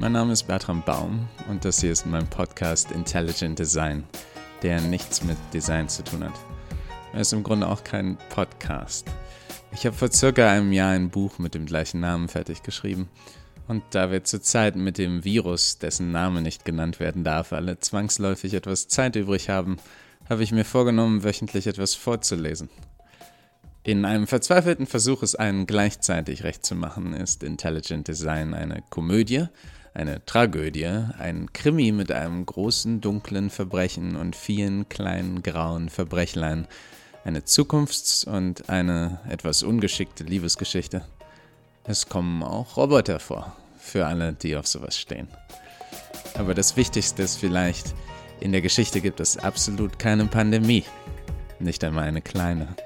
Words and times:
Mein 0.00 0.12
Name 0.12 0.34
ist 0.34 0.42
Bertram 0.42 0.82
Baum 0.84 1.30
und 1.48 1.64
das 1.64 1.80
hier 1.80 1.92
ist 1.92 2.04
mein 2.04 2.28
Podcast 2.28 2.90
Intelligent 2.90 3.58
Design, 3.58 4.04
der 4.62 4.82
nichts 4.82 5.24
mit 5.24 5.38
Design 5.54 5.88
zu 5.88 6.04
tun 6.04 6.24
hat. 6.24 6.34
Er 7.14 7.22
ist 7.22 7.32
im 7.32 7.42
Grunde 7.42 7.68
auch 7.68 7.82
kein 7.84 8.18
Podcast. 8.28 9.06
Ich 9.72 9.86
habe 9.86 9.96
vor 9.96 10.12
circa 10.12 10.50
einem 10.50 10.74
Jahr 10.74 10.90
ein 10.90 11.08
Buch 11.08 11.38
mit 11.38 11.54
dem 11.54 11.64
gleichen 11.64 12.00
Namen 12.00 12.28
fertig 12.28 12.62
geschrieben. 12.62 13.08
Und 13.66 13.82
da 13.92 14.10
wir 14.10 14.24
zurzeit 14.24 14.76
mit 14.76 14.98
dem 14.98 15.24
Virus, 15.24 15.78
dessen 15.78 16.12
Name 16.12 16.42
nicht 16.42 16.66
genannt 16.66 17.00
werden 17.00 17.24
darf, 17.24 17.54
alle 17.54 17.78
zwangsläufig 17.78 18.52
etwas 18.52 18.88
Zeit 18.88 19.16
übrig 19.16 19.48
haben, 19.48 19.78
habe 20.28 20.42
ich 20.42 20.52
mir 20.52 20.66
vorgenommen, 20.66 21.24
wöchentlich 21.24 21.66
etwas 21.66 21.94
vorzulesen. 21.94 22.68
In 23.88 24.04
einem 24.04 24.26
verzweifelten 24.26 24.86
Versuch, 24.86 25.22
es 25.22 25.34
allen 25.34 25.66
gleichzeitig 25.66 26.44
recht 26.44 26.66
zu 26.66 26.74
machen, 26.74 27.14
ist 27.14 27.42
Intelligent 27.42 28.06
Design 28.06 28.52
eine 28.52 28.82
Komödie, 28.90 29.46
eine 29.94 30.22
Tragödie, 30.26 30.84
ein 30.84 31.54
Krimi 31.54 31.92
mit 31.92 32.12
einem 32.12 32.44
großen 32.44 33.00
dunklen 33.00 33.48
Verbrechen 33.48 34.14
und 34.14 34.36
vielen 34.36 34.90
kleinen 34.90 35.42
grauen 35.42 35.88
Verbrechlein, 35.88 36.66
eine 37.24 37.46
Zukunfts- 37.46 38.26
und 38.26 38.68
eine 38.68 39.20
etwas 39.26 39.62
ungeschickte 39.62 40.22
Liebesgeschichte. 40.22 41.06
Es 41.84 42.10
kommen 42.10 42.42
auch 42.42 42.76
Roboter 42.76 43.18
vor, 43.18 43.56
für 43.78 44.04
alle, 44.04 44.34
die 44.34 44.54
auf 44.54 44.66
sowas 44.66 44.98
stehen. 44.98 45.28
Aber 46.34 46.52
das 46.52 46.76
Wichtigste 46.76 47.22
ist 47.22 47.36
vielleicht, 47.36 47.94
in 48.40 48.52
der 48.52 48.60
Geschichte 48.60 49.00
gibt 49.00 49.18
es 49.18 49.38
absolut 49.38 49.98
keine 49.98 50.26
Pandemie, 50.26 50.84
nicht 51.58 51.82
einmal 51.84 52.04
eine 52.04 52.20
kleine. 52.20 52.76